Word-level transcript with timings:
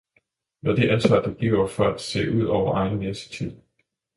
Med 0.61 0.75
det 0.75 0.89
ansvar, 0.91 1.21
det 1.21 1.37
giver 1.39 1.67
for 1.67 1.83
at 1.87 2.01
se 2.01 2.31
ud 2.31 2.45
over 2.45 2.75
egen 2.75 2.99
næsetip. 2.99 3.53